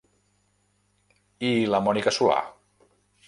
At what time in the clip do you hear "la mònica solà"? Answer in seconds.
1.73-2.39